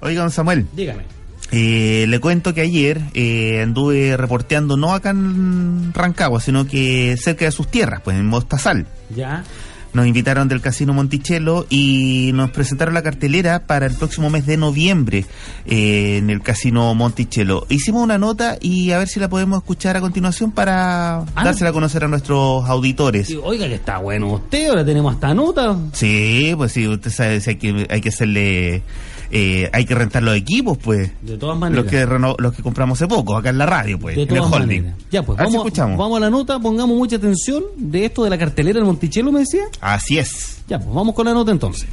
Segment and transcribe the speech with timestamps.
[0.00, 0.66] Oiga, don Samuel.
[0.72, 1.04] Dígame.
[1.52, 7.44] Eh, le cuento que ayer eh, anduve reporteando no acá en Rancagua, sino que cerca
[7.44, 8.86] de sus tierras, pues en Mostazal.
[9.14, 9.42] Ya.
[9.92, 14.56] Nos invitaron del Casino Monticello y nos presentaron la cartelera para el próximo mes de
[14.56, 15.26] noviembre
[15.66, 17.66] eh, en el Casino Monticello.
[17.68, 21.70] Hicimos una nota y a ver si la podemos escuchar a continuación para Ah, dársela
[21.70, 23.34] a conocer a nuestros auditores.
[23.42, 25.76] Oiga, que está bueno usted, ahora tenemos hasta nota.
[25.92, 28.84] Sí, pues sí, usted sabe si hay que, hay que hacerle...
[29.30, 31.10] eh, hay que rentar los equipos, pues.
[31.22, 31.84] De todas maneras.
[31.84, 34.28] Los que, reno- los que compramos hace poco, acá en la radio, pues, de en
[34.30, 34.82] el todas holding.
[34.82, 34.98] maneras.
[35.10, 35.98] Ya, pues A ver si vamos, escuchamos.
[35.98, 39.40] vamos a la nota, pongamos mucha atención de esto de la cartelera del Monticello, me
[39.40, 39.62] decía.
[39.80, 40.58] Así es.
[40.68, 41.86] Ya, pues vamos con la nota entonces.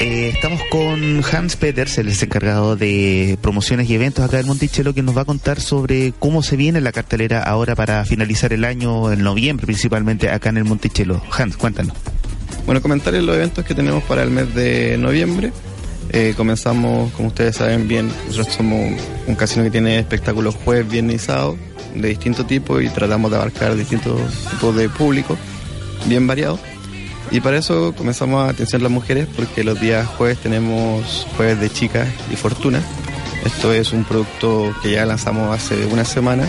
[0.00, 5.02] Eh, estamos con Hans Peters, el encargado de promociones y eventos acá del Monticello, que
[5.02, 9.12] nos va a contar sobre cómo se viene la cartelera ahora para finalizar el año,
[9.12, 11.22] en noviembre principalmente, acá en el Monticello.
[11.36, 11.94] Hans, cuéntanos.
[12.66, 15.52] Bueno, comentarles los eventos que tenemos para el mes de noviembre.
[16.10, 21.16] Eh, comenzamos, como ustedes saben bien, nosotros somos un casino que tiene espectáculos jueves, viernes
[21.16, 21.58] y sábado
[21.94, 24.20] de distinto tipo y tratamos de abarcar distintos
[24.50, 25.36] tipos de público,
[26.06, 26.60] bien variados.
[27.30, 31.60] Y para eso comenzamos a atención a las mujeres porque los días jueves tenemos jueves
[31.60, 32.80] de chicas y fortuna.
[33.44, 36.48] Esto es un producto que ya lanzamos hace una semana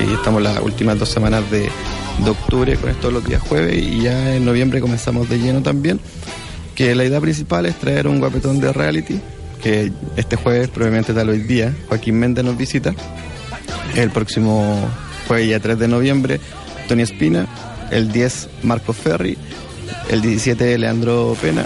[0.00, 1.68] y estamos las últimas dos semanas de,
[2.28, 6.00] octubre con esto los días jueves y ya en noviembre comenzamos de lleno también.
[6.74, 9.20] Que la idea principal es traer un guapetón de reality
[9.62, 12.94] que este jueves, probablemente tal hoy día, Joaquín Méndez nos visita.
[13.94, 14.76] El próximo
[15.26, 16.40] jueves, ya 3 de noviembre,
[16.86, 17.46] Tony Espina.
[17.90, 19.38] El 10, Marco Ferri.
[20.10, 21.64] El 17, Leandro Pena.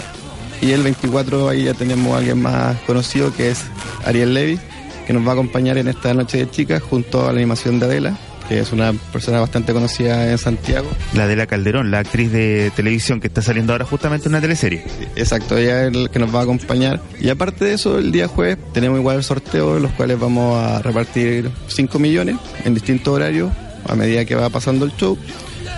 [0.61, 3.63] Y el 24, ahí ya tenemos a alguien más conocido que es
[4.05, 4.59] Ariel Levy,
[5.09, 7.87] que nos va a acompañar en esta noche de chicas junto a la animación de
[7.87, 8.15] Adela,
[8.47, 10.87] que es una persona bastante conocida en Santiago.
[11.15, 14.41] La de la Calderón, la actriz de televisión que está saliendo ahora justamente en una
[14.41, 14.83] teleserie.
[15.15, 17.01] Exacto, ella es el que nos va a acompañar.
[17.19, 20.63] Y aparte de eso, el día jueves tenemos igual el sorteo, en los cuales vamos
[20.63, 23.51] a repartir 5 millones en distintos horarios
[23.87, 25.17] a medida que va pasando el show.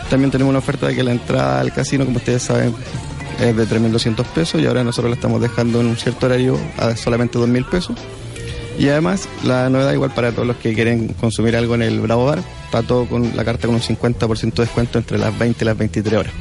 [0.09, 2.75] También tenemos una oferta de que la entrada al casino, como ustedes saben,
[3.40, 6.98] es de 3.200 pesos y ahora nosotros la estamos dejando en un cierto horario a
[6.98, 7.96] solamente 2.000 pesos.
[8.80, 12.26] Y además, la novedad igual para todos los que quieren consumir algo en el Bravo
[12.26, 15.66] Bar, está todo con la carta con un 50% de descuento entre las 20 y
[15.66, 16.34] las 23 horas.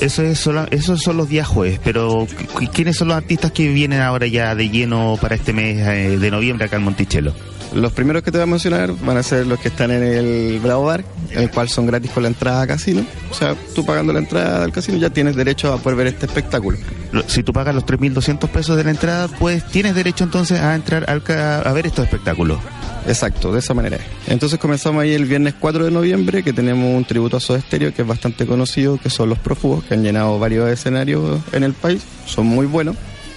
[0.00, 4.00] Eso es esos son los días jueves, pero ¿qui- ¿quiénes son los artistas que vienen
[4.00, 7.32] ahora ya de lleno para este mes eh, de noviembre acá en Monticello?
[7.74, 10.58] Los primeros que te voy a mencionar van a ser los que están en el
[10.60, 13.04] Bravo Bar, el cual son gratis con la entrada a casino.
[13.30, 16.26] O sea, tú pagando la entrada al casino ya tienes derecho a poder ver este
[16.26, 16.78] espectáculo.
[17.26, 21.08] Si tú pagas los 3.200 pesos de la entrada, pues tienes derecho entonces a entrar
[21.08, 22.58] al a ver estos espectáculos.
[23.06, 23.96] Exacto, de esa manera.
[23.96, 24.02] es.
[24.28, 27.94] Entonces comenzamos ahí el viernes 4 de noviembre, que tenemos un tributo a Soda Stereo,
[27.94, 31.72] que es bastante conocido, que son los prófugos, que han llenado varios escenarios en el
[31.72, 32.96] país, son muy buenos.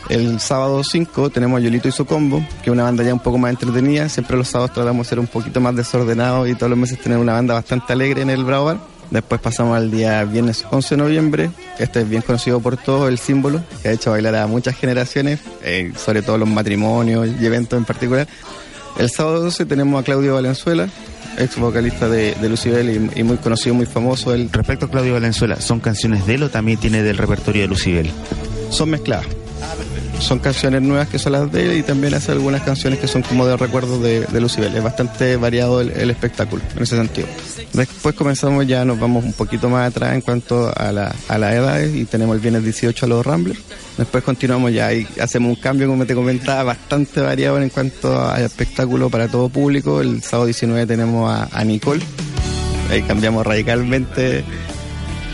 [0.09, 3.21] El sábado 5 tenemos a Yolito y su combo, que es una banda ya un
[3.21, 4.09] poco más entretenida.
[4.09, 7.17] Siempre los sábados tratamos de ser un poquito más desordenados y todos los meses tener
[7.17, 8.77] una banda bastante alegre en el Bravo Bar.
[9.11, 11.51] Después pasamos al día viernes 11 de noviembre.
[11.79, 15.39] Este es bien conocido por todo, el símbolo, que ha hecho bailar a muchas generaciones,
[15.63, 18.27] eh, sobre todo los matrimonios y eventos en particular.
[18.97, 20.87] El sábado 12 tenemos a Claudio Valenzuela,
[21.37, 24.33] ex vocalista de, de Lucibel y, y muy conocido, muy famoso.
[24.33, 27.67] Él, Respecto a Claudio Valenzuela, ¿son canciones de él o también tiene del repertorio de
[27.67, 28.11] Lucibel?
[28.69, 29.27] son mezcladas.
[30.19, 33.23] Son canciones nuevas que son las de él y también hace algunas canciones que son
[33.23, 34.75] como de recuerdo de, Lucibel.
[34.75, 37.27] Es bastante variado el, espectáculo en ese sentido.
[37.73, 41.53] Después comenzamos ya, nos vamos un poquito más atrás en cuanto a la, a las
[41.53, 43.59] edades y tenemos el viernes 18 a los Ramblers.
[43.97, 48.43] Después continuamos ya y hacemos un cambio, como te comentaba, bastante variado en cuanto al
[48.43, 50.01] espectáculo para todo público.
[50.01, 52.03] El sábado 19 tenemos a, Nicole.
[52.89, 54.43] Ahí cambiamos radicalmente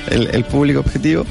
[0.10, 1.26] el público objetivo.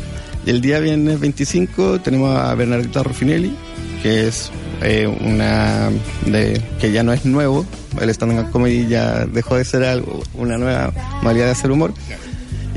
[0.48, 3.54] El día viernes 25 tenemos a Bernardita Ruffinelli,
[4.02, 4.50] que es
[4.80, 5.90] eh, una
[6.24, 7.66] de que ya no es nuevo.
[8.00, 11.92] El stand-up comedy ya dejó de ser algo, una nueva modalidad de hacer humor.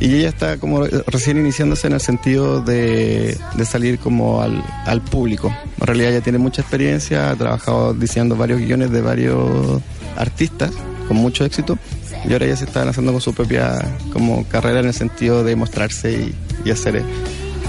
[0.01, 5.01] Y ella está como recién iniciándose en el sentido de, de salir como al, al
[5.01, 5.55] público.
[5.79, 9.81] En realidad ella tiene mucha experiencia, ha trabajado diseñando varios guiones de varios
[10.17, 10.71] artistas
[11.07, 11.79] con mucho éxito.
[12.27, 13.79] Y ahora ella se está lanzando con su propia
[14.11, 16.35] como carrera en el sentido de mostrarse y,
[16.65, 17.01] y hacer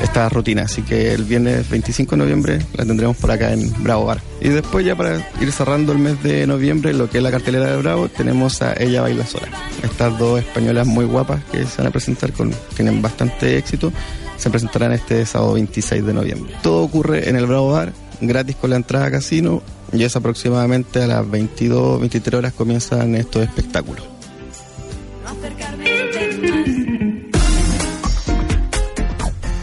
[0.00, 0.62] esta rutina.
[0.62, 4.20] Así que el viernes 25 de noviembre la tendremos por acá en Bravo Bar.
[4.40, 7.70] Y después ya para ir cerrando el mes de noviembre, lo que es la cartelera
[7.70, 9.48] de Bravo, tenemos a Ella Baila Sola.
[9.82, 13.92] Estas dos españolas muy guapas que se van a presentar, con, tienen bastante éxito,
[14.36, 16.54] se presentarán este sábado 26 de noviembre.
[16.62, 19.62] Todo ocurre en el Bravo Bar, gratis con la entrada a casino,
[19.92, 24.04] y es aproximadamente a las 22, 23 horas comienzan estos espectáculos.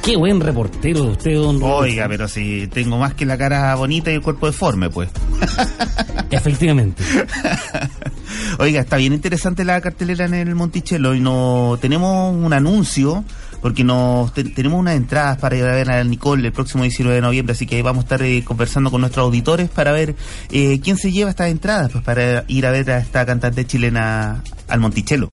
[0.09, 1.61] Qué buen reportero usted, don.
[1.61, 5.07] Oiga, pero si tengo más que la cara bonita y el cuerpo deforme, pues.
[6.31, 7.03] Efectivamente.
[8.57, 13.23] Oiga, está bien interesante la cartelera en el Monticello y no tenemos un anuncio
[13.61, 17.15] porque nos te- tenemos unas entradas para ir a ver a Nicole el próximo 19
[17.15, 20.15] de noviembre, así que vamos a estar eh, conversando con nuestros auditores para ver
[20.49, 24.41] eh, quién se lleva estas entradas, pues para ir a ver a esta cantante chilena
[24.69, 25.27] al Monticello.